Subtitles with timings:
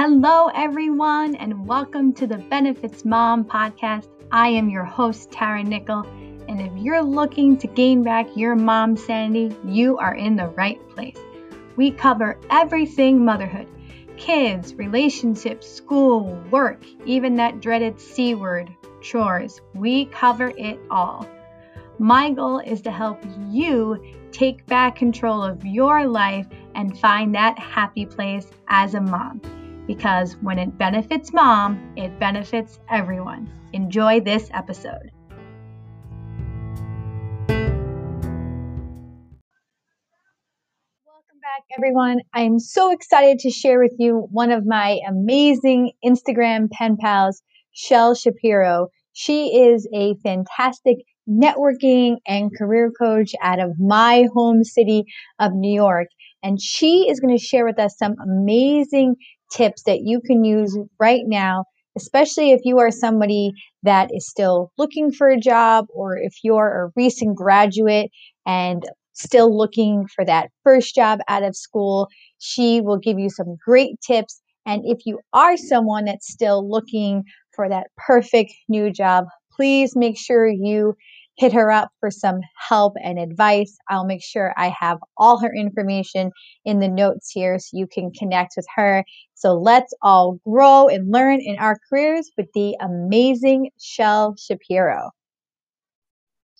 [0.00, 4.06] Hello, everyone, and welcome to the Benefits Mom podcast.
[4.30, 6.02] I am your host, Tara Nickel,
[6.48, 10.78] and if you're looking to gain back your mom sanity, you are in the right
[10.90, 11.18] place.
[11.74, 13.66] We cover everything motherhood
[14.16, 18.70] kids, relationships, school, work, even that dreaded C word,
[19.00, 19.60] chores.
[19.74, 21.26] We cover it all.
[21.98, 23.20] My goal is to help
[23.50, 26.46] you take back control of your life
[26.76, 29.40] and find that happy place as a mom.
[29.88, 33.50] Because when it benefits mom, it benefits everyone.
[33.72, 35.10] Enjoy this episode.
[41.06, 42.18] Welcome back, everyone.
[42.34, 47.42] I am so excited to share with you one of my amazing Instagram pen pals,
[47.72, 48.88] Shell Shapiro.
[49.14, 55.04] She is a fantastic networking and career coach out of my home city
[55.38, 56.08] of New York.
[56.42, 59.16] And she is going to share with us some amazing
[59.50, 61.64] tips that you can use right now,
[61.96, 66.84] especially if you are somebody that is still looking for a job or if you're
[66.86, 68.10] a recent graduate
[68.46, 68.84] and
[69.18, 72.08] still looking for that first job out of school.
[72.38, 74.40] She will give you some great tips.
[74.64, 77.24] And if you are someone that's still looking
[77.54, 80.94] for that perfect new job, please make sure you
[81.38, 83.78] hit her up for some help and advice.
[83.88, 86.32] I'll make sure I have all her information
[86.64, 89.04] in the notes here so you can connect with her.
[89.34, 95.12] So let's all grow and learn in our careers with the amazing Shell Shapiro.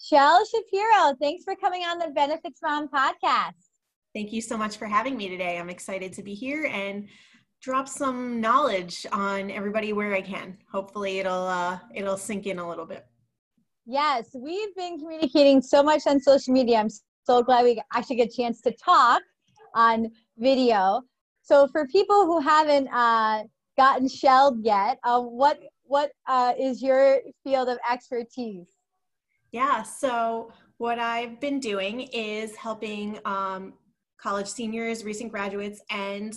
[0.00, 3.54] Shell Shapiro, thanks for coming on the Benefits Mom podcast.
[4.14, 5.58] Thank you so much for having me today.
[5.58, 7.08] I'm excited to be here and
[7.60, 10.56] drop some knowledge on everybody where I can.
[10.70, 13.04] Hopefully it'll uh, it'll sink in a little bit.
[13.90, 16.76] Yes, we've been communicating so much on social media.
[16.76, 16.90] I'm
[17.24, 19.22] so glad we actually get a chance to talk
[19.74, 21.00] on video.
[21.40, 23.44] So for people who haven't uh,
[23.78, 28.66] gotten shelled yet, uh, what what uh, is your field of expertise?
[29.52, 33.72] Yeah, so what I've been doing is helping um,
[34.20, 36.34] college seniors, recent graduates, and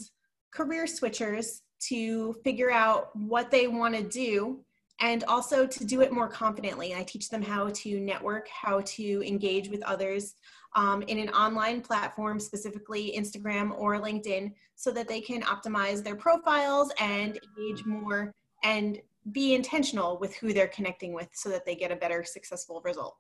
[0.52, 1.60] career switchers
[1.90, 4.64] to figure out what they want to do
[5.02, 6.94] and also to do it more confidently.
[6.94, 10.36] I teach them how to network, how to engage with others
[10.76, 16.16] um, in an online platform, specifically Instagram or LinkedIn, so that they can optimize their
[16.16, 19.00] profiles and engage more and
[19.32, 23.18] be intentional with who they're connecting with so that they get a better successful result.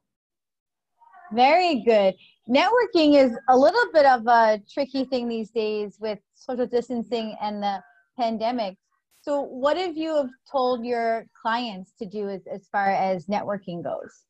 [1.33, 2.13] Very good.
[2.49, 7.63] Networking is a little bit of a tricky thing these days with social distancing and
[7.63, 7.81] the
[8.19, 8.77] pandemic.
[9.21, 13.83] So, what have you have told your clients to do as, as far as networking
[13.83, 14.25] goes?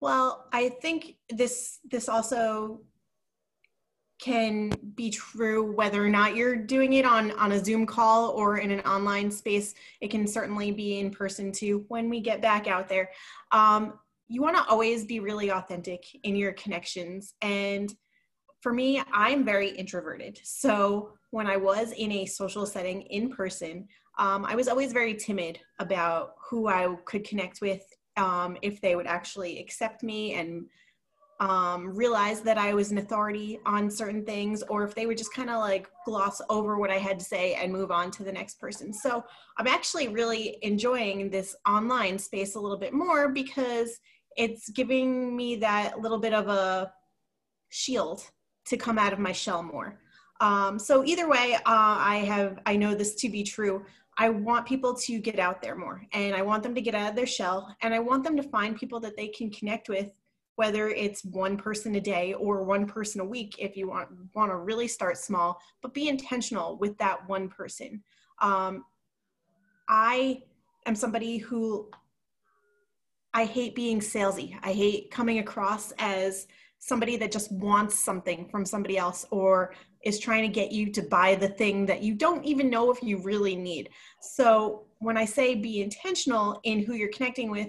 [0.00, 2.82] Well, I think this this also
[4.20, 8.58] can be true whether or not you're doing it on on a Zoom call or
[8.58, 9.74] in an online space.
[10.02, 13.10] It can certainly be in person too when we get back out there.
[13.52, 13.94] Um,
[14.28, 17.92] you want to always be really authentic in your connections and
[18.60, 20.38] for me, I'm very introverted.
[20.44, 23.88] So when I was in a social setting in person,
[24.20, 27.82] um, I was always very timid about who I could connect with,
[28.18, 30.66] um, if they would actually accept me and
[31.40, 35.32] um, realize that I was an authority on certain things, or if they would just
[35.32, 38.30] kind of like gloss over what I had to say and move on to the
[38.30, 38.92] next person.
[38.92, 39.24] So
[39.56, 43.98] I'm actually really enjoying this online space a little bit more because
[44.36, 46.92] it's giving me that little bit of a
[47.70, 48.22] shield
[48.66, 49.98] to come out of my shell more.
[50.40, 53.84] Um, so either way, uh, I have I know this to be true.
[54.20, 57.08] I want people to get out there more and I want them to get out
[57.08, 60.12] of their shell and I want them to find people that they can connect with,
[60.56, 64.50] whether it's one person a day or one person a week if you want, want
[64.50, 68.02] to really start small, but be intentional with that one person.
[68.42, 68.84] Um,
[69.88, 70.42] I
[70.84, 71.88] am somebody who
[73.32, 74.54] I hate being salesy.
[74.62, 76.46] I hate coming across as
[76.78, 79.72] somebody that just wants something from somebody else or
[80.04, 83.02] is trying to get you to buy the thing that you don't even know if
[83.02, 83.90] you really need.
[84.20, 87.68] So when I say be intentional in who you're connecting with,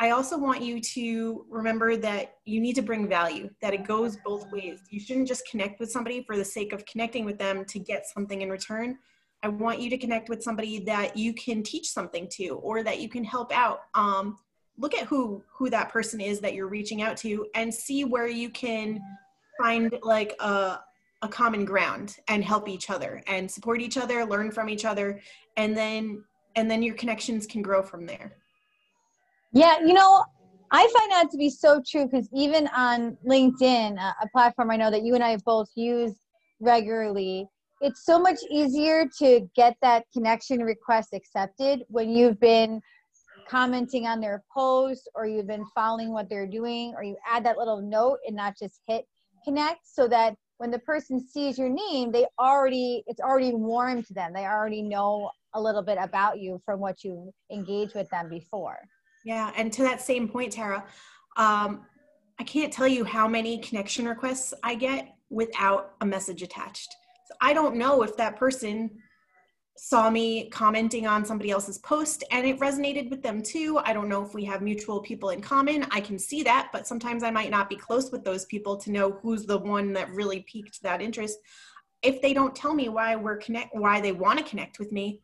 [0.00, 4.16] I also want you to remember that you need to bring value, that it goes
[4.24, 4.80] both ways.
[4.90, 8.06] You shouldn't just connect with somebody for the sake of connecting with them to get
[8.06, 8.98] something in return.
[9.42, 13.00] I want you to connect with somebody that you can teach something to or that
[13.00, 13.82] you can help out.
[13.94, 14.38] Um,
[14.76, 18.28] look at who who that person is that you're reaching out to and see where
[18.28, 19.00] you can
[19.60, 20.78] find like a,
[21.22, 25.20] a common ground and help each other and support each other learn from each other
[25.56, 26.22] and then
[26.54, 28.36] and then your connections can grow from there.
[29.52, 30.24] Yeah you know
[30.70, 34.90] i find that to be so true because even on linkedin a platform i know
[34.90, 36.14] that you and i both use
[36.60, 37.48] regularly
[37.80, 42.80] it's so much easier to get that connection request accepted when you've been
[43.48, 47.56] commenting on their post or you've been following what they're doing or you add that
[47.56, 49.06] little note and not just hit
[49.44, 54.14] connect so that when the person sees your name they already it's already warm to
[54.14, 54.32] them.
[54.34, 58.78] They already know a little bit about you from what you engage with them before.
[59.24, 60.84] Yeah and to that same point tara
[61.36, 61.86] um,
[62.38, 66.94] i can't tell you how many connection requests i get without a message attached.
[67.26, 68.90] So i don't know if that person
[69.78, 73.78] saw me commenting on somebody else's post and it resonated with them too.
[73.84, 75.86] I don't know if we have mutual people in common.
[75.92, 78.90] I can see that, but sometimes I might not be close with those people to
[78.90, 81.38] know who's the one that really piqued that interest.
[82.02, 85.20] If they don't tell me why we're connect why they want to connect with me,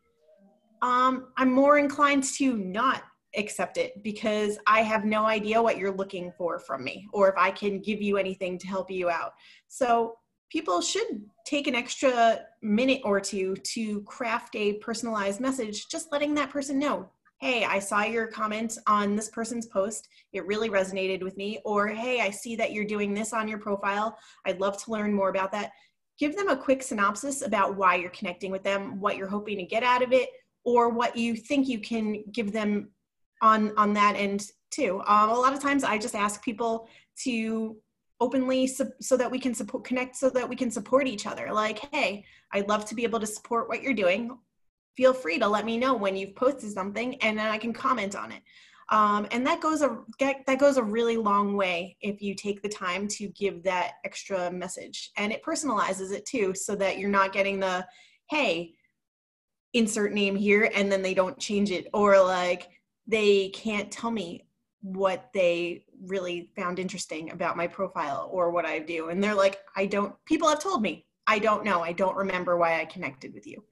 [0.81, 3.03] um, I'm more inclined to not
[3.35, 7.35] accept it because I have no idea what you're looking for from me or if
[7.37, 9.33] I can give you anything to help you out.
[9.67, 10.15] So
[10.49, 16.33] people should take an extra minute or two to craft a personalized message, just letting
[16.35, 17.09] that person know,
[17.41, 20.07] hey, I saw your comment on this person's post.
[20.33, 21.59] It really resonated with me.
[21.65, 24.17] Or, hey, I see that you're doing this on your profile.
[24.45, 25.71] I'd love to learn more about that.
[26.17, 29.63] Give them a quick synopsis about why you're connecting with them, what you're hoping to
[29.63, 30.29] get out of it,
[30.63, 32.89] or what you think you can give them
[33.41, 35.01] on on that end too.
[35.05, 36.87] Um, a lot of times, I just ask people
[37.23, 37.75] to
[38.19, 41.51] openly so, so that we can support connect so that we can support each other.
[41.51, 44.37] Like hey i'd love to be able to support what you're doing.
[44.95, 48.15] Feel free to let me know when you've posted something and then i can comment
[48.15, 48.41] on it.
[48.91, 52.69] Um, and that goes a that goes a really long way if you take the
[52.69, 55.11] time to give that extra message.
[55.17, 57.85] And it personalizes it too so that you're not getting the
[58.29, 58.73] hey
[59.73, 61.87] insert name here and then they don't change it.
[61.93, 62.69] Or like
[63.07, 64.44] they can't tell me
[64.85, 69.09] what they really found interesting about my profile or what I do.
[69.09, 71.81] And they're like, I don't, people have told me, I don't know.
[71.81, 73.63] I don't remember why I connected with you.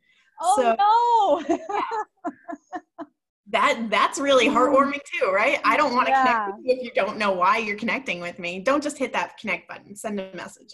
[0.41, 2.37] Oh so, no.
[3.51, 5.59] that that's really heartwarming too, right?
[5.63, 6.23] I don't want to yeah.
[6.23, 8.59] connect with you if you don't know why you're connecting with me.
[8.59, 9.95] Don't just hit that connect button.
[9.95, 10.73] Send a message.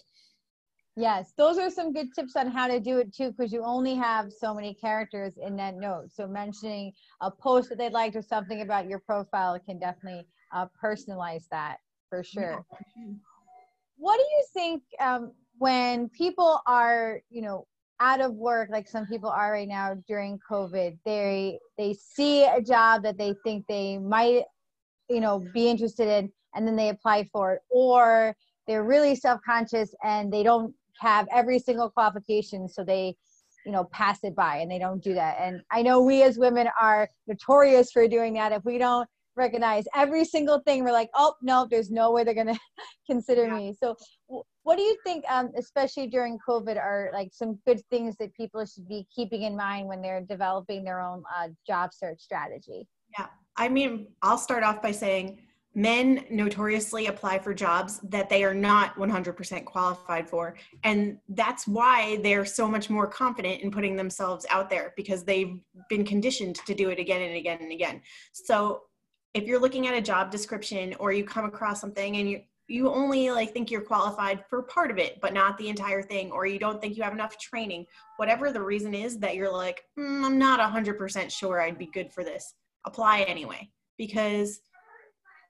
[0.96, 3.96] Yes, those are some good tips on how to do it too, because you only
[3.96, 6.12] have so many characters in that note.
[6.12, 6.92] So mentioning
[7.22, 11.78] a post that they liked or something about your profile can definitely uh, personalize that
[12.10, 12.66] for sure.
[12.98, 13.14] Yeah.
[13.98, 17.68] What do you think um, when people are, you know,
[18.02, 20.98] out of work, like some people are right now during COVID?
[21.06, 24.44] They they see a job that they think they might,
[25.10, 28.36] you know, be interested in, and then they apply for it, or
[28.70, 33.16] they're really self-conscious and they don't have every single qualification so they
[33.66, 35.38] you know pass it by and they don't do that.
[35.42, 38.52] And i know we as women are notorious for doing that.
[38.52, 42.34] If we don't recognize every single thing we're like oh no there's no way they're
[42.34, 42.60] to
[43.10, 43.56] consider yeah.
[43.58, 43.74] me.
[43.74, 43.96] So
[44.64, 48.64] what do you think um, especially during covid are like some good things that people
[48.68, 52.88] should be keeping in mind when they're developing their own uh, job search strategy?
[53.18, 53.28] Yeah.
[53.58, 55.42] I mean i'll start off by saying
[55.76, 60.56] men notoriously apply for jobs that they are not 100% qualified for.
[60.84, 65.60] And that's why they're so much more confident in putting themselves out there because they've
[65.90, 68.02] been conditioned to do it again and again and again.
[68.34, 68.84] So
[69.34, 72.88] if you're looking at a job description or you come across something and you you
[72.88, 76.46] only like think you're qualified for part of it but not the entire thing or
[76.46, 77.84] you don't think you have enough training
[78.18, 82.14] whatever the reason is that you're like mm, i'm not 100% sure i'd be good
[82.14, 82.54] for this
[82.86, 83.70] apply anyway.
[83.98, 84.62] Because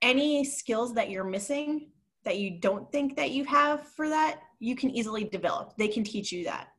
[0.01, 1.91] any skills that you're missing
[2.23, 5.73] that you don't think that you have for that, you can easily develop.
[5.77, 6.69] They can teach you that.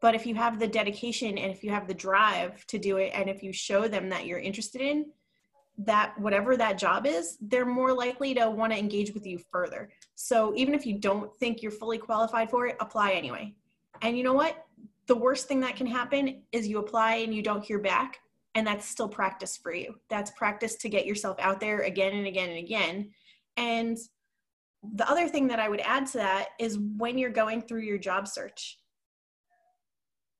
[0.00, 3.12] But if you have the dedication and if you have the drive to do it,
[3.14, 5.06] and if you show them that you're interested in
[5.78, 9.90] that, whatever that job is, they're more likely to want to engage with you further.
[10.14, 13.54] So even if you don't think you're fully qualified for it, apply anyway.
[14.02, 14.64] And you know what?
[15.06, 18.20] The worst thing that can happen is you apply and you don't hear back
[18.54, 19.94] and that's still practice for you.
[20.08, 23.10] That's practice to get yourself out there again and again and again.
[23.56, 23.98] And
[24.92, 27.98] the other thing that i would add to that is when you're going through your
[27.98, 28.78] job search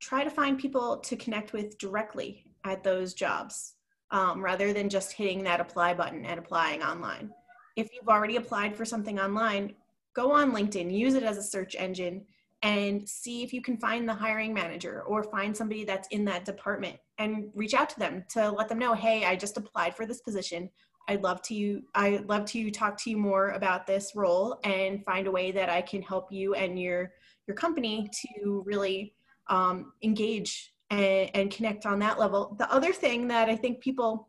[0.00, 3.75] try to find people to connect with directly at those jobs
[4.11, 7.30] um, rather than just hitting that apply button and applying online.
[7.75, 9.75] If you've already applied for something online
[10.14, 12.25] go on linkedin use it as a search engine
[12.62, 16.44] and see if you can find the hiring manager or find somebody that's in that
[16.44, 20.06] department and reach out to them to let them know hey i just applied for
[20.06, 20.71] this position.
[21.06, 25.26] I'd love to i'd love to talk to you more about this role and find
[25.26, 27.12] a way that i can help you and your
[27.47, 29.14] your company to really
[29.49, 32.56] um, engage and, and connect on that level.
[32.59, 34.28] The other thing that i think people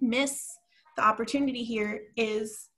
[0.00, 0.56] miss
[0.96, 2.68] the opportunity here is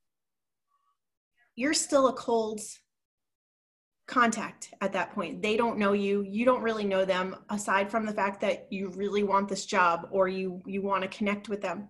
[1.57, 2.61] you're still a cold
[4.07, 5.43] contact at that point.
[5.43, 6.23] They don't know you.
[6.23, 10.09] You don't really know them aside from the fact that you really want this job
[10.11, 11.89] or you you want to connect with them.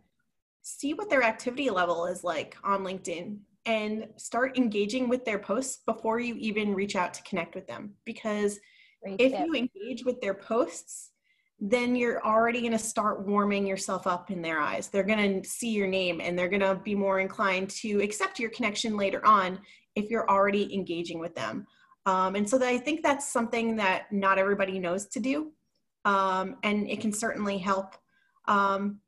[0.63, 5.83] See what their activity level is like on LinkedIn and start engaging with their posts
[5.85, 8.59] before you even reach out to connect with them because
[9.03, 9.47] Great if tip.
[9.47, 11.11] you engage with their posts
[11.59, 14.89] then you're already going to start warming yourself up in their eyes.
[14.89, 18.39] They're going to see your name and they're going to be more inclined to accept
[18.39, 19.59] your connection later on
[19.95, 21.67] if you're already engaging with them.
[22.07, 25.53] Um, and so I think that's something that not everybody knows to do.
[26.05, 27.97] Um, and it can certainly help.
[28.47, 29.01] Um,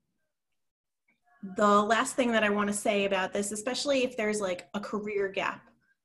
[1.57, 4.81] the last thing that I want to say about this, especially if there's like a
[4.81, 5.63] career gap,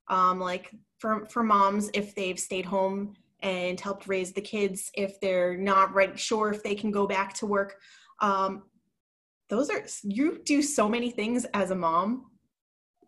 [0.07, 5.19] um, like for, for moms, if they've stayed home and helped raise the kids, if
[5.19, 7.77] they're not right, sure if they can go back to work.
[8.21, 8.63] Um,
[9.49, 12.27] those are, you do so many things as a mom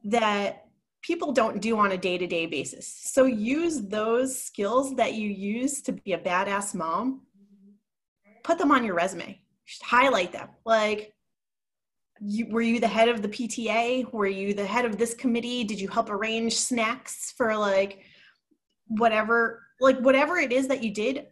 [0.04, 0.65] that
[1.06, 2.88] people don't do on a day-to-day basis.
[2.88, 7.22] So use those skills that you use to be a badass mom.
[8.44, 9.40] Put them on your resume.
[9.84, 10.50] Highlight them.
[10.66, 11.14] Like
[12.20, 15.64] you, were you the head of the pta were you the head of this committee?
[15.64, 18.04] Did you help arrange snacks for like
[18.88, 21.26] whatever like whatever it is that you did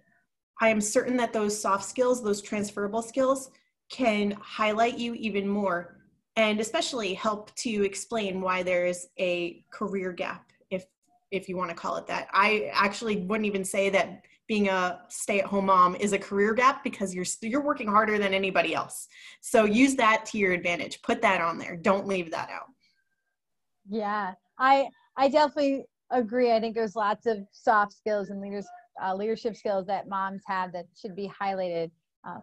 [0.59, 3.51] i am certain that those soft skills those transferable skills
[3.89, 6.02] can highlight you even more
[6.35, 10.85] and especially help to explain why there's a career gap if
[11.31, 12.27] if you want to call it that.
[12.33, 17.13] I actually wouldn't even say that being a stay-at-home mom is a career gap because
[17.13, 19.07] you're you're working harder than anybody else.
[19.41, 21.01] So use that to your advantage.
[21.01, 21.75] Put that on there.
[21.75, 22.67] Don't leave that out.
[23.89, 24.33] Yeah.
[24.59, 26.51] I i definitely agree.
[26.51, 28.67] I think there's lots of soft skills and leaders
[29.03, 31.89] uh, leadership skills that moms have that should be highlighted
[32.27, 32.39] uh,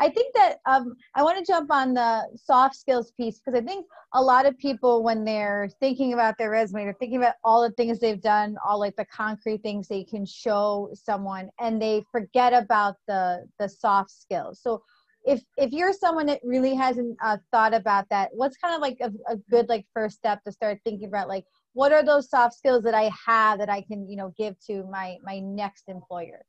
[0.00, 3.64] I think that um, I want to jump on the soft skills piece because I
[3.64, 7.62] think a lot of people, when they're thinking about their resume, they're thinking about all
[7.62, 12.04] the things they've done, all like the concrete things they can show someone, and they
[12.12, 14.60] forget about the the soft skills.
[14.62, 14.82] So,
[15.24, 18.98] if if you're someone that really hasn't uh, thought about that, what's kind of like
[19.00, 22.54] a, a good like first step to start thinking about like what are those soft
[22.54, 26.44] skills that I have that I can you know give to my my next employer?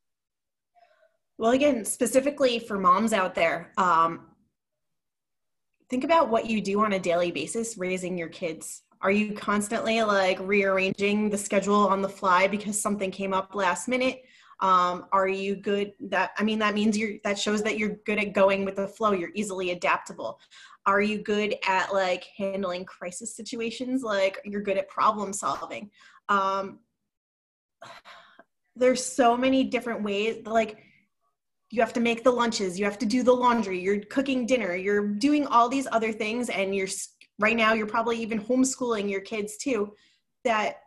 [1.39, 4.25] Well, again, specifically for moms out there, um,
[5.89, 8.84] think about what you do on a daily basis raising your kids.
[9.01, 13.88] Are you constantly like rearranging the schedule on the fly because something came up last
[13.88, 14.22] minute?
[14.60, 15.93] Um, are you good?
[16.01, 18.89] That i mean that means you're that shows that you're good at going with the
[18.89, 19.13] flow.
[19.13, 20.41] You're easily adaptable.
[20.86, 24.03] Are you good at like handling crisis situations?
[24.03, 25.89] Like you're good at problem solving.
[26.27, 26.79] Um,
[28.75, 30.79] there's so many different ways like
[31.72, 34.76] you have to make the lunches you have to do the laundry you're cooking dinner
[34.76, 36.88] you're doing all these other things and you're
[37.38, 39.94] right now you're probably even homeschooling your kids too
[40.44, 40.78] that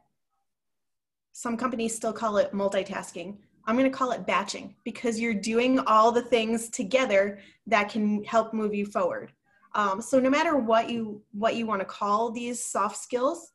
[1.33, 3.39] some companies still call it multitasking.
[3.67, 8.23] I'm going to call it batching because you're doing all the things together that can
[8.25, 9.33] help move you forward.
[9.75, 13.53] Um, so no matter what you what you want to call these soft skills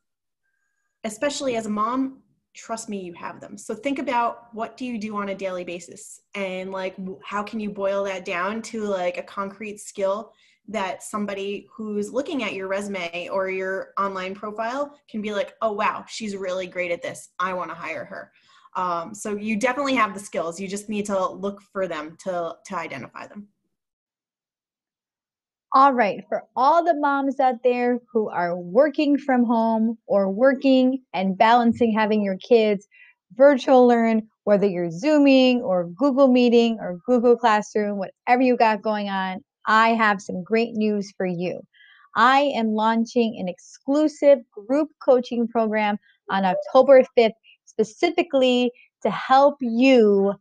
[1.03, 2.23] especially as a mom
[2.57, 3.57] trust me you have them.
[3.57, 6.21] So think about what do you do on a daily basis?
[6.35, 10.33] And like how can you boil that down to like a concrete skill
[10.67, 15.71] that somebody who's looking at your resume or your online profile can be like oh
[15.71, 17.29] wow she's really great at this.
[17.39, 18.31] I want to hire her.
[18.75, 20.59] Um, so you definitely have the skills.
[20.59, 23.47] You just need to look for them to to identify them
[25.77, 31.03] all right, for all the moms out there who are working from home or working
[31.13, 32.87] and balancing having your kids
[33.35, 39.07] virtual learn, whether you're Zooming or Google Meeting or Google Classroom, whatever you got going
[39.09, 41.61] on, I have some great news for you.
[42.15, 45.99] I am launching an exclusive group coaching program
[46.31, 47.33] on October 5th,
[47.65, 48.71] specifically
[49.03, 50.33] to help you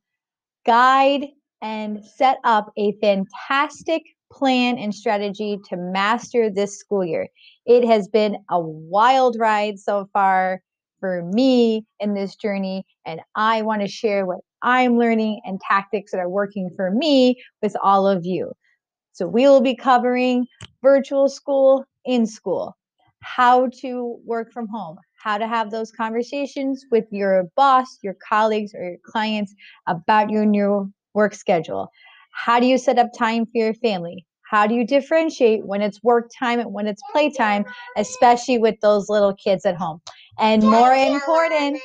[0.65, 1.27] guide
[1.61, 4.03] and set up a fantastic
[4.33, 7.29] plan and strategy to master this school year.
[7.65, 10.63] It has been a wild ride so far
[11.01, 16.13] for me in this journey, and I want to share what I'm learning and tactics
[16.13, 18.53] that are working for me with all of you.
[19.13, 20.47] So, we will be covering
[20.83, 22.77] virtual school, in school,
[23.21, 28.73] how to work from home, how to have those conversations with your boss, your colleagues,
[28.75, 29.55] or your clients
[29.87, 31.91] about your new work schedule,
[32.37, 34.27] how do you set up time for your family?
[34.49, 37.65] How do you differentiate when it's work time and when it's playtime,
[37.97, 40.01] especially with those little kids at home?
[40.39, 41.81] And more important,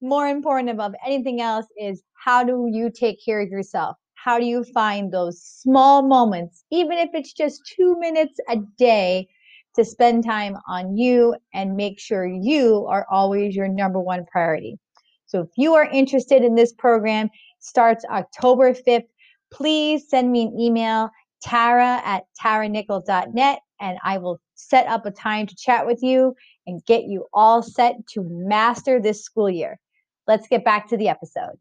[0.00, 3.96] more important above anything else is how do you take care of yourself?
[4.14, 9.28] How do you find those small moments, even if it's just two minutes a day,
[9.74, 14.78] to spend time on you and make sure you are always your number one priority.
[15.26, 17.30] So if you are interested in this program,
[17.62, 19.06] starts October 5th.
[19.52, 21.10] Please send me an email,
[21.42, 26.34] tara at taranickel.net, and I will set up a time to chat with you
[26.66, 29.78] and get you all set to master this school year.
[30.26, 31.58] Let's get back to the episode.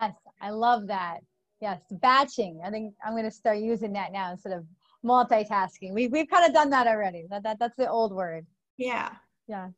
[0.00, 1.18] Yes, I love that.
[1.60, 2.60] Yes, batching.
[2.64, 4.64] I think I'm going to start using that now instead of
[5.04, 5.92] multitasking.
[5.92, 7.26] We, we've kind of done that already.
[7.30, 8.46] That, that That's the old word.
[8.78, 9.10] Yeah.
[9.46, 9.68] Yeah.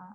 [0.00, 0.12] Uh,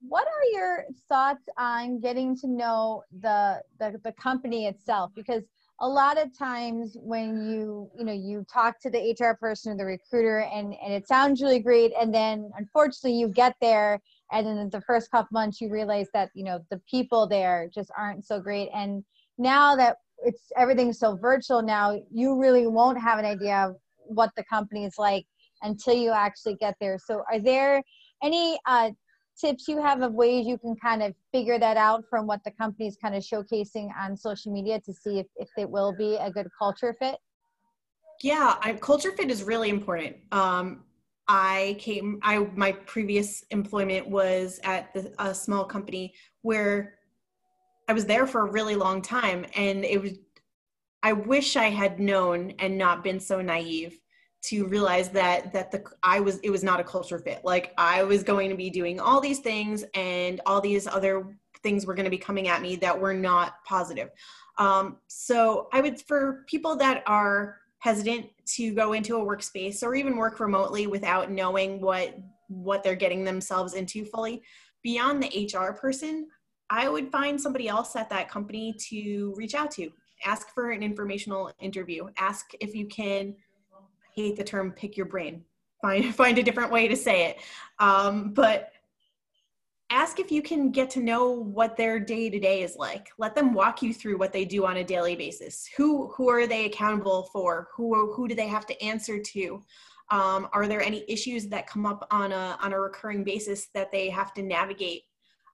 [0.00, 5.10] what are your thoughts on getting to know the, the, the company itself?
[5.14, 5.42] Because
[5.80, 9.76] a lot of times when you you know you talk to the hr person or
[9.76, 14.00] the recruiter and and it sounds really great and then unfortunately you get there
[14.32, 17.90] and then the first couple months you realize that you know the people there just
[17.96, 19.04] aren't so great and
[19.38, 23.76] now that it's everything's so virtual now you really won't have an idea of
[24.06, 25.24] what the company is like
[25.62, 27.82] until you actually get there so are there
[28.22, 28.90] any uh,
[29.40, 32.50] tips you have of ways you can kind of figure that out from what the
[32.50, 36.30] company's kind of showcasing on social media to see if, if it will be a
[36.30, 37.16] good culture fit?
[38.22, 40.16] Yeah, I, culture fit is really important.
[40.32, 40.84] Um,
[41.28, 46.94] I came, I my previous employment was at the, a small company where
[47.86, 50.12] I was there for a really long time, and it was.
[51.02, 54.00] I wish I had known and not been so naive
[54.40, 57.40] to realize that that the I was it was not a culture fit.
[57.44, 61.86] Like I was going to be doing all these things and all these other things
[61.86, 64.10] were going to be coming at me that were not positive.
[64.58, 69.94] Um, so I would for people that are hesitant to go into a workspace or
[69.94, 72.16] even work remotely without knowing what
[72.48, 74.42] what they're getting themselves into fully
[74.82, 76.28] beyond the HR person,
[76.70, 79.90] I would find somebody else at that company to reach out to.
[80.24, 82.08] Ask for an informational interview.
[82.18, 83.34] Ask if you can
[84.22, 85.44] hate the term pick your brain
[85.80, 87.38] find find a different way to say it.
[87.78, 88.72] Um, but
[89.90, 93.08] ask if you can get to know what their day to day is like.
[93.16, 95.68] Let them walk you through what they do on a daily basis.
[95.76, 97.68] Who who are they accountable for?
[97.74, 99.62] Who who do they have to answer to?
[100.10, 103.92] Um, are there any issues that come up on a on a recurring basis that
[103.92, 105.02] they have to navigate?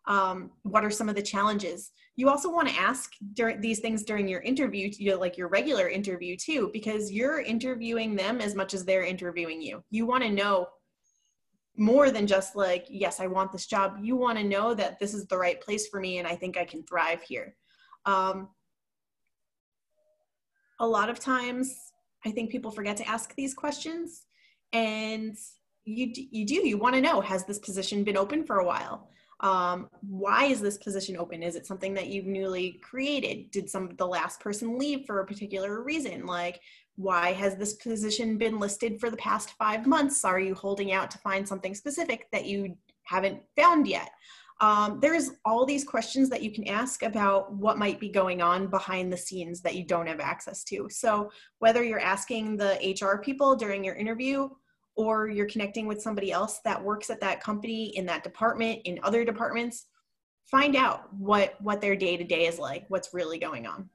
[0.06, 4.04] Um, what are some of the challenges you also want to ask during these things
[4.04, 8.84] during your interview like your regular interview too because you're interviewing them as much as
[8.84, 9.82] they're interviewing you.
[9.90, 10.68] You want to know
[11.76, 13.98] more than just like yes i want this job.
[14.00, 16.56] You want to know that this is the right place for me and i think
[16.56, 17.56] i can thrive here.
[18.06, 18.48] Um,
[20.80, 21.74] a lot of times
[22.24, 24.24] i think people forget to ask these questions
[24.72, 25.36] and
[25.84, 29.08] you you do you want to know has this position been open for a while
[29.40, 31.42] um, why is this position open?
[31.42, 33.50] Is it something that you've newly created?
[33.50, 36.26] Did some of the last person leave for a particular reason?
[36.26, 36.60] Like
[36.96, 40.24] why has this position been listed for the past five months?
[40.24, 44.10] Are you holding out to find something specific that you haven't found yet?
[44.60, 48.68] Um, there's all these questions that you can ask about what might be going on
[48.68, 50.88] behind the scenes that you don't have access to.
[50.90, 54.48] So whether you're asking the hr people during your interview
[54.96, 59.00] or you're connecting with somebody else that works at that company in that department in
[59.02, 59.86] other departments
[60.46, 63.88] find out what what their day to day is like what's really going on.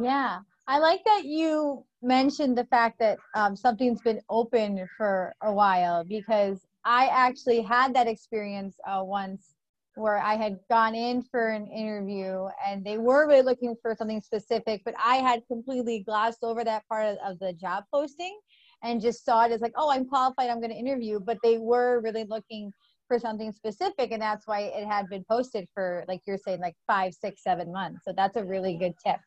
[0.00, 0.40] Yeah.
[0.66, 6.04] I like that you mentioned the fact that um, something's been open for a while
[6.04, 9.54] because i actually had that experience uh, once
[9.96, 14.20] where i had gone in for an interview and they were really looking for something
[14.20, 18.38] specific but i had completely glossed over that part of, of the job posting
[18.82, 21.20] and just saw it as like, oh, I'm qualified, I'm going to interview.
[21.20, 22.72] But they were really looking
[23.08, 26.76] for something specific, and that's why it had been posted for, like you're saying, like
[26.86, 28.02] five, six, seven months.
[28.06, 29.18] So that's a really good tip.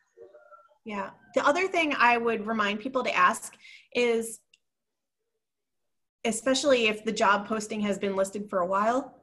[0.86, 1.12] Yeah.
[1.36, 3.56] The other thing I would remind people to ask
[3.94, 4.40] is,
[6.26, 9.23] especially if the job posting has been listed for a while,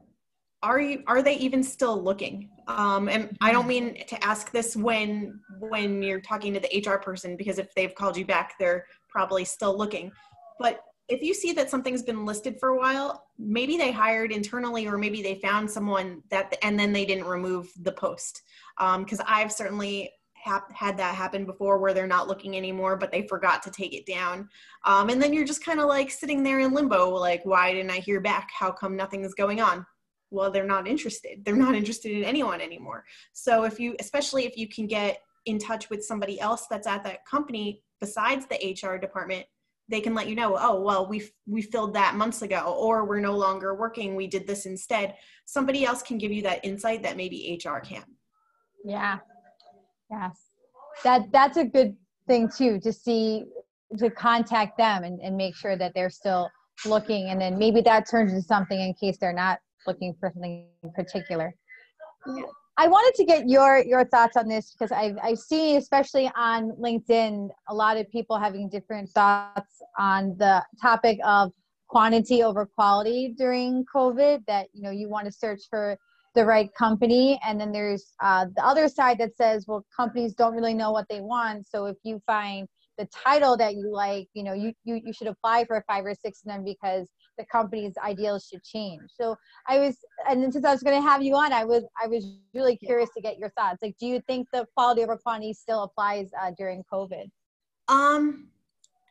[0.62, 4.76] are you are they even still looking um, and i don't mean to ask this
[4.76, 8.84] when when you're talking to the hr person because if they've called you back they're
[9.10, 10.12] probably still looking.
[10.58, 14.86] But if you see that something's been listed for a while, maybe they hired internally
[14.86, 18.42] or maybe they found someone that, and then they didn't remove the post.
[18.78, 23.26] Because um, I've certainly had that happen before where they're not looking anymore, but they
[23.28, 24.48] forgot to take it down.
[24.86, 27.90] Um, and then you're just kind of like sitting there in limbo, like, why didn't
[27.90, 28.48] I hear back?
[28.58, 29.84] How come nothing is going on?
[30.30, 31.44] Well, they're not interested.
[31.44, 33.04] They're not interested in anyone anymore.
[33.32, 37.02] So if you, especially if you can get in touch with somebody else that's at
[37.04, 39.46] that company besides the HR department,
[39.88, 43.20] they can let you know, oh, well, we we filled that months ago, or we're
[43.20, 44.14] no longer working.
[44.14, 45.16] We did this instead.
[45.46, 48.04] Somebody else can give you that insight that maybe HR can.
[48.84, 49.18] Yeah.
[50.10, 50.38] Yes.
[51.02, 51.96] That that's a good
[52.28, 53.46] thing too to see
[53.98, 56.48] to contact them and, and make sure that they're still
[56.86, 60.66] looking and then maybe that turns into something in case they're not looking for something
[60.82, 61.54] in particular
[62.76, 66.70] i wanted to get your your thoughts on this because i've i've seen especially on
[66.72, 71.52] linkedin a lot of people having different thoughts on the topic of
[71.88, 75.98] quantity over quality during covid that you know you want to search for
[76.34, 77.40] the right company.
[77.44, 81.06] And then there's uh, the other side that says well companies don't really know what
[81.08, 81.66] they want.
[81.66, 85.26] So if you find the title that you like you know you, you you should
[85.26, 89.02] apply for five or six of them because the company's ideals should change.
[89.08, 89.36] So
[89.68, 89.96] i was
[90.28, 93.10] and since i was going to have you on i was i was really curious
[93.16, 93.78] to get your thoughts.
[93.82, 97.30] Like do you think the quality over quantity still applies uh, during covid?
[97.88, 98.48] Um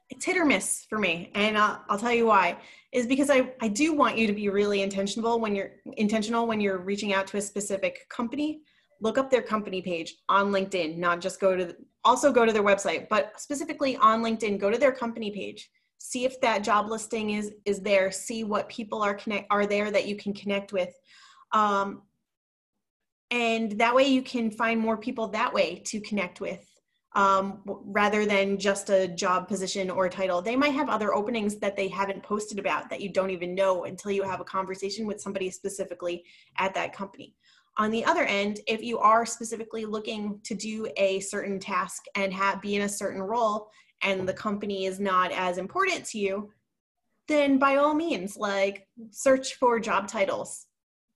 [0.09, 2.57] it's hit or miss for me and uh, i'll tell you why.
[2.91, 6.59] Is because I, I do want you to be really intentional when you're intentional when
[6.59, 8.61] you're reaching out to a specific company.
[9.01, 12.63] Look up their company page on linkedin not just go to also go to their
[12.63, 17.31] website but specifically on linkedin go to their company page see if that job listing
[17.31, 20.93] is is there see what people are connect are there that you can connect with.
[21.51, 22.01] Um,
[23.31, 26.65] and that way you can find more people that way to connect with
[27.13, 30.41] um, rather than just a job position or title.
[30.41, 33.83] They might have other openings that they haven't posted about that you don't even know
[33.83, 36.23] until you have a conversation with somebody specifically
[36.57, 37.35] at that company.
[37.77, 42.33] On the other end, if you are specifically looking to do a certain task and
[42.33, 43.69] have be in a certain role
[44.01, 46.51] and the company is not as important to you,
[47.27, 50.67] then by all means, like search for job titles.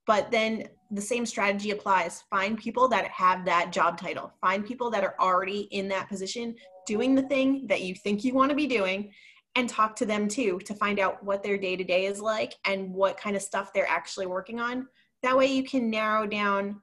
[0.06, 2.24] But then the same strategy applies.
[2.30, 4.34] Find people that have that job title.
[4.42, 8.34] Find people that are already in that position doing the thing that you think you
[8.34, 9.12] want to be doing
[9.56, 12.56] and talk to them too to find out what their day to day is like
[12.66, 14.88] and what kind of stuff they're actually working on
[15.24, 16.82] that way you can narrow down,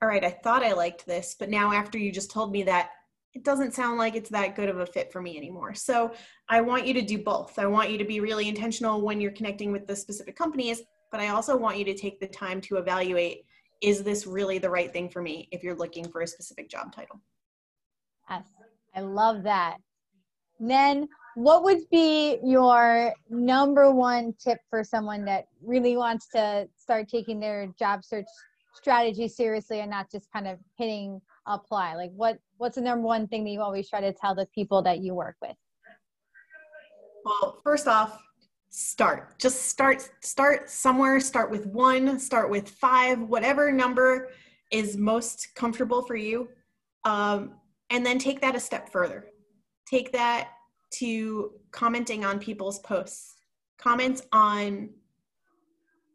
[0.00, 2.90] all right, I thought I liked this, but now after you just told me that,
[3.34, 5.74] it doesn't sound like it's that good of a fit for me anymore.
[5.74, 6.12] So
[6.48, 7.58] I want you to do both.
[7.58, 11.20] I want you to be really intentional when you're connecting with the specific companies, but
[11.20, 13.44] I also want you to take the time to evaluate
[13.80, 16.92] is this really the right thing for me if you're looking for a specific job
[16.92, 17.20] title?
[18.28, 18.44] Yes,
[18.94, 19.78] I love that.
[20.58, 27.08] then what would be your number one tip for someone that really wants to start
[27.08, 28.26] taking their job search
[28.74, 33.26] strategy seriously and not just kind of hitting apply like what what's the number one
[33.26, 35.56] thing that you always try to tell the people that you work with?
[37.24, 38.20] Well first off
[38.70, 39.38] start.
[39.38, 41.20] Just start start somewhere.
[41.20, 44.30] Start with one start with five whatever number
[44.70, 46.48] is most comfortable for you.
[47.04, 47.54] Um,
[47.90, 49.26] and then take that a step further.
[49.86, 50.50] Take that
[50.90, 53.36] to commenting on people's posts.
[53.78, 54.90] Comment on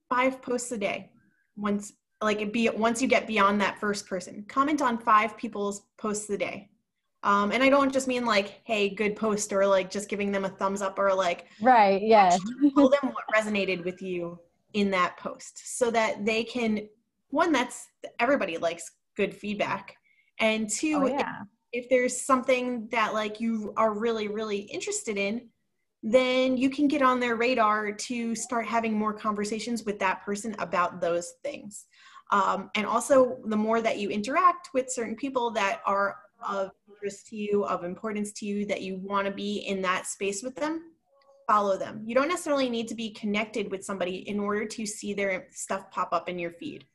[0.10, 1.10] five posts a day.
[1.56, 5.84] Once like it be once you get beyond that first person, comment on five people's
[5.98, 6.70] posts a day.
[7.24, 10.44] Um, and I don't just mean like, hey, good post, or like just giving them
[10.44, 12.36] a thumbs up, or like, right, yeah.
[12.76, 14.40] tell them what resonated with you
[14.74, 16.88] in that post, so that they can.
[17.30, 17.88] One, that's
[18.20, 19.96] everybody likes good feedback,
[20.40, 25.50] and two, oh, yeah if there's something that like you are really really interested in
[26.04, 30.56] then you can get on their radar to start having more conversations with that person
[30.60, 31.86] about those things
[32.34, 36.18] um, and also the more that you interact with certain people that are
[36.50, 40.06] of interest to you of importance to you that you want to be in that
[40.06, 40.82] space with them
[41.48, 45.14] follow them you don't necessarily need to be connected with somebody in order to see
[45.14, 46.86] their stuff pop up in your feed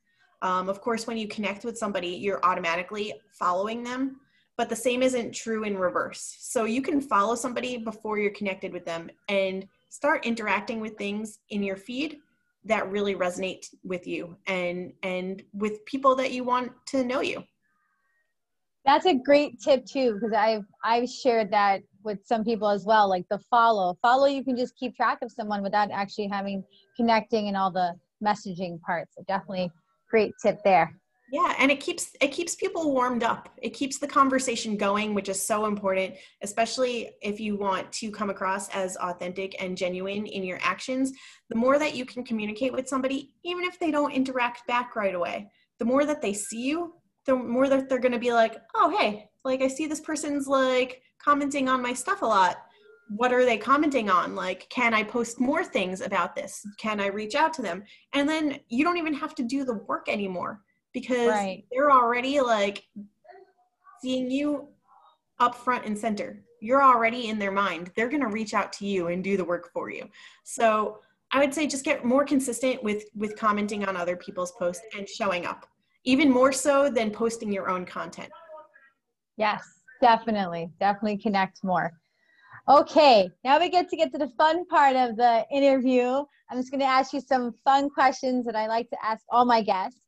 [0.42, 4.16] um, of course when you connect with somebody you're automatically following them
[4.58, 6.36] but the same isn't true in reverse.
[6.40, 11.38] So you can follow somebody before you're connected with them and start interacting with things
[11.50, 12.18] in your feed
[12.64, 17.42] that really resonate with you and and with people that you want to know you.
[18.84, 23.08] That's a great tip too because I've I've shared that with some people as well
[23.08, 23.96] like the follow.
[24.02, 26.64] Follow you can just keep track of someone without actually having
[26.96, 27.94] connecting and all the
[28.24, 29.14] messaging parts.
[29.16, 29.70] So definitely
[30.10, 30.97] great tip there
[31.30, 33.50] yeah and it keeps it keeps people warmed up.
[33.60, 38.30] It keeps the conversation going which is so important especially if you want to come
[38.30, 41.12] across as authentic and genuine in your actions.
[41.50, 45.14] The more that you can communicate with somebody even if they don't interact back right
[45.14, 46.94] away the more that they see you
[47.26, 50.46] the more that they're going to be like oh hey like i see this person's
[50.46, 52.56] like commenting on my stuff a lot.
[53.10, 54.34] What are they commenting on?
[54.34, 56.64] Like can i post more things about this?
[56.78, 57.82] Can i reach out to them?
[58.12, 60.60] And then you don't even have to do the work anymore
[60.92, 61.64] because right.
[61.70, 62.86] they're already like
[64.00, 64.68] seeing you
[65.38, 66.42] up front and center.
[66.60, 67.92] You're already in their mind.
[67.94, 70.08] They're going to reach out to you and do the work for you.
[70.44, 70.98] So
[71.30, 75.08] I would say just get more consistent with with commenting on other people's posts and
[75.08, 75.66] showing up,
[76.04, 78.30] even more so than posting your own content.
[79.36, 79.62] Yes,
[80.00, 81.92] definitely, definitely connect more.
[82.68, 86.24] Okay, now we get to get to the fun part of the interview.
[86.50, 89.44] I'm just going to ask you some fun questions that I like to ask all
[89.44, 90.00] my guests.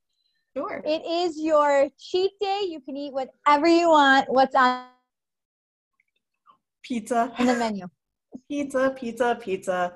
[0.57, 0.83] Sure.
[0.85, 2.67] It is your cheat day.
[2.69, 4.29] You can eat whatever you want.
[4.29, 4.87] What's on
[6.83, 7.33] Pizza.
[7.39, 7.87] in the menu?
[8.49, 9.93] Pizza, pizza, pizza.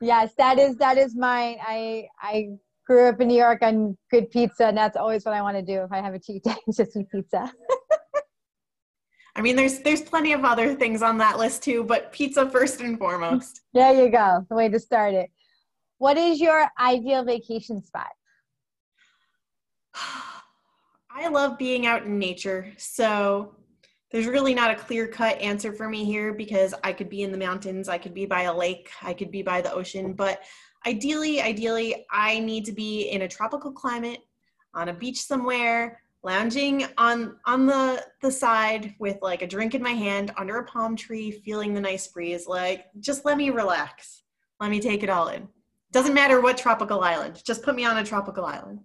[0.00, 1.56] Yes, that is that is mine.
[1.60, 2.50] I I
[2.86, 5.62] grew up in New York on good pizza, and that's always what I want to
[5.62, 7.52] do if I have a cheat day, just eat pizza.
[9.36, 12.80] I mean, there's there's plenty of other things on that list too, but pizza first
[12.80, 13.62] and foremost.
[13.72, 14.46] There you go.
[14.48, 15.30] The way to start it.
[15.98, 18.10] What is your ideal vacation spot?
[21.10, 22.72] I love being out in nature.
[22.78, 23.54] So
[24.10, 27.32] there's really not a clear cut answer for me here because I could be in
[27.32, 30.42] the mountains, I could be by a lake, I could be by the ocean, but
[30.86, 34.20] ideally, ideally, I need to be in a tropical climate
[34.74, 39.82] on a beach somewhere, lounging on on the the side with like a drink in
[39.82, 42.46] my hand under a palm tree, feeling the nice breeze.
[42.46, 44.22] Like just let me relax.
[44.60, 45.48] Let me take it all in.
[45.90, 47.42] Doesn't matter what tropical island.
[47.44, 48.80] Just put me on a tropical island.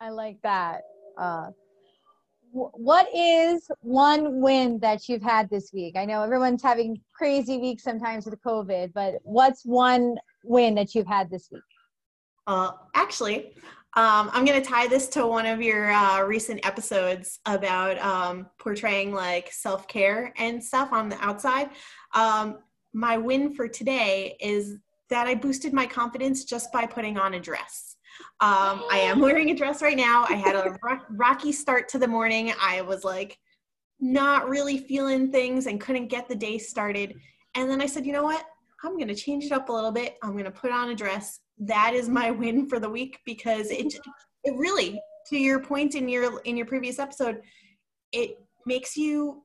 [0.00, 0.82] I like that.
[1.18, 1.50] Uh,
[2.52, 5.96] what is one win that you've had this week?
[5.96, 11.06] I know everyone's having crazy weeks sometimes with COVID, but what's one win that you've
[11.06, 11.62] had this week?
[12.46, 13.54] Uh, actually,
[13.94, 18.46] um, I'm going to tie this to one of your uh, recent episodes about um,
[18.58, 21.70] portraying like self care and stuff on the outside.
[22.14, 22.58] Um,
[22.92, 24.78] my win for today is
[25.10, 27.95] that I boosted my confidence just by putting on a dress.
[28.40, 30.26] Um, I am wearing a dress right now.
[30.28, 32.52] I had a rock- rocky start to the morning.
[32.60, 33.38] I was like
[34.00, 37.14] not really feeling things and couldn't get the day started.
[37.54, 38.44] And then I said, you know what?
[38.84, 40.16] I'm going to change it up a little bit.
[40.22, 41.40] I'm going to put on a dress.
[41.58, 43.94] That is my win for the week because it
[44.44, 47.40] it really to your point in your in your previous episode,
[48.12, 49.42] it makes you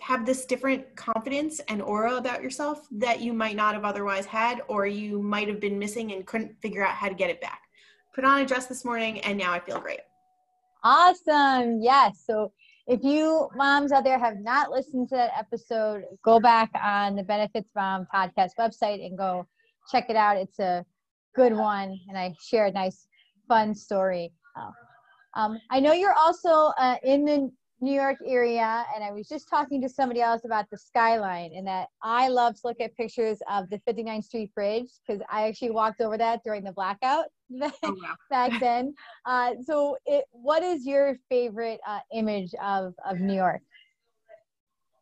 [0.00, 4.60] have this different confidence and aura about yourself that you might not have otherwise had
[4.66, 7.62] or you might have been missing and couldn't figure out how to get it back.
[8.14, 10.00] Put on a dress this morning and now I feel great.
[10.84, 11.80] Awesome.
[11.80, 12.24] Yes.
[12.26, 12.52] So
[12.86, 17.22] if you moms out there have not listened to that episode, go back on the
[17.22, 19.46] Benefits Mom podcast website and go
[19.90, 20.36] check it out.
[20.36, 20.84] It's a
[21.34, 21.98] good one.
[22.08, 23.06] And I share a nice,
[23.48, 24.32] fun story.
[25.34, 27.50] Um, I know you're also uh, in the
[27.82, 31.66] New York area, and I was just talking to somebody else about the skyline, and
[31.66, 35.72] that I love to look at pictures of the 59th Street Bridge because I actually
[35.72, 37.24] walked over that during the blackout
[37.60, 38.14] Oh, wow.
[38.30, 38.94] back then.
[39.26, 43.62] Uh, so, it, what is your favorite uh, image of, of New York?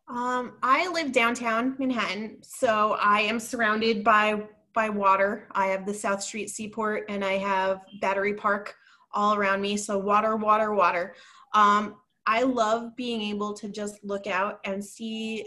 [0.09, 5.47] Um, I live downtown Manhattan, so I am surrounded by by water.
[5.51, 8.75] I have the South Street Seaport, and I have Battery Park
[9.13, 9.77] all around me.
[9.77, 11.15] So water, water, water.
[11.53, 11.95] Um,
[12.27, 15.45] I love being able to just look out and see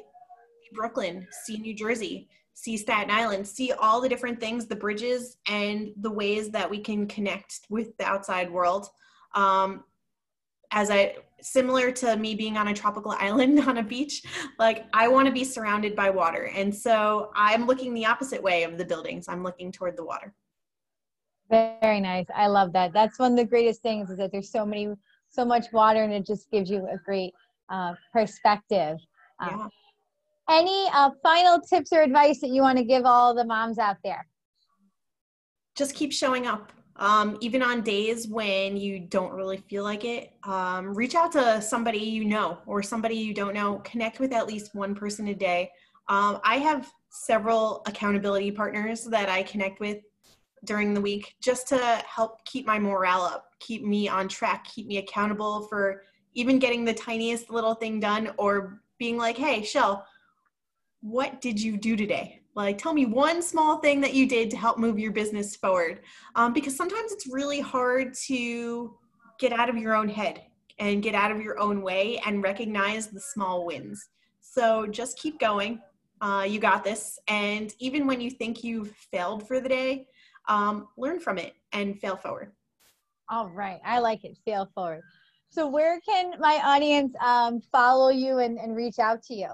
[0.73, 5.93] Brooklyn, see New Jersey, see Staten Island, see all the different things, the bridges, and
[5.99, 8.89] the ways that we can connect with the outside world.
[9.35, 9.85] Um,
[10.71, 14.23] as I similar to me being on a tropical island on a beach,
[14.59, 16.51] like I want to be surrounded by water.
[16.55, 19.29] And so I'm looking the opposite way of the buildings.
[19.29, 20.35] I'm looking toward the water.
[21.51, 22.27] Very nice.
[22.35, 22.93] I love that.
[22.93, 24.95] That's one of the greatest things is that there's so many,
[25.35, 27.33] so much water, and it just gives you a great
[27.68, 28.99] uh, perspective.
[29.42, 29.68] Uh, Yeah.
[30.49, 33.97] Any uh, final tips or advice that you want to give all the moms out
[34.05, 34.27] there?
[35.75, 36.70] Just keep showing up.
[36.97, 41.61] Um, even on days when you don't really feel like it, um, reach out to
[41.61, 43.79] somebody you know or somebody you don't know.
[43.85, 45.70] Connect with at least one person a day.
[46.09, 49.99] Um, I have several accountability partners that I connect with
[50.64, 54.87] during the week just to help keep my morale up, keep me on track, keep
[54.87, 56.03] me accountable for
[56.35, 60.07] even getting the tiniest little thing done or being like, hey, Shell,
[61.00, 62.42] what did you do today?
[62.55, 66.00] Like, tell me one small thing that you did to help move your business forward.
[66.37, 68.96] Um, because sometimes it's really hard to
[69.40, 70.42] get out of your own head
[70.79, 74.09] and get out of your own way and recognize the small wins.
[74.40, 75.81] So just keep going.
[76.20, 77.18] Uh, you got this.
[77.29, 80.07] And even when you think you've failed for the day,
[80.48, 82.53] um, learn from it and fail forward.
[83.31, 83.81] All right.
[83.85, 84.37] I like it.
[84.45, 85.03] Fail forward.
[85.49, 89.49] So, where can my audience um, follow you and, and reach out to you?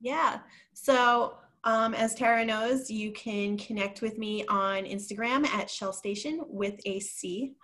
[0.00, 0.38] Yeah.
[0.72, 6.40] So, um, as Tara knows, you can connect with me on Instagram at Shell Station
[6.46, 7.54] with a C.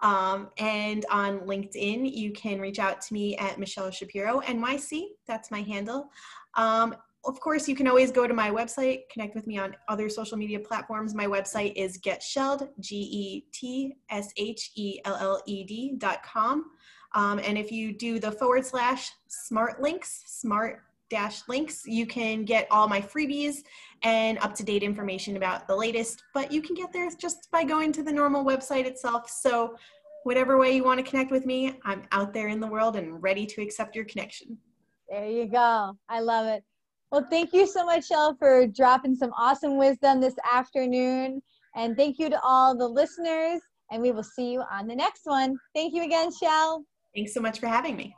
[0.00, 5.06] Um, and on LinkedIn, you can reach out to me at Michelle Shapiro NYC.
[5.26, 6.10] That's my handle.
[6.56, 10.08] Um, of course, you can always go to my website, connect with me on other
[10.08, 11.14] social media platforms.
[11.14, 16.22] My website is getshelled, G E T S H E L L E D dot
[16.22, 16.66] com.
[17.14, 22.44] Um, and if you do the forward slash smart links, smart dash links, you can
[22.44, 23.62] get all my freebies
[24.02, 26.22] and up to date information about the latest.
[26.34, 29.28] But you can get there just by going to the normal website itself.
[29.28, 29.76] So,
[30.24, 33.22] whatever way you want to connect with me, I'm out there in the world and
[33.22, 34.58] ready to accept your connection.
[35.08, 35.96] There you go.
[36.08, 36.64] I love it.
[37.10, 41.40] Well, thank you so much, Shell, for dropping some awesome wisdom this afternoon.
[41.74, 43.60] And thank you to all the listeners.
[43.90, 45.56] And we will see you on the next one.
[45.74, 46.84] Thank you again, Shell.
[47.14, 48.14] Thanks so much for having me.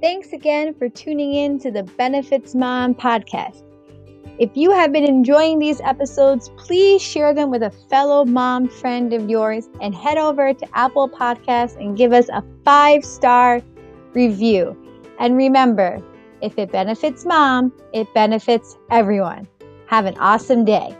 [0.00, 3.65] Thanks again for tuning in to the Benefits Mom podcast.
[4.38, 9.14] If you have been enjoying these episodes, please share them with a fellow mom friend
[9.14, 13.62] of yours and head over to Apple Podcasts and give us a five star
[14.12, 14.76] review.
[15.18, 16.02] And remember,
[16.42, 19.48] if it benefits mom, it benefits everyone.
[19.86, 20.94] Have an awesome day.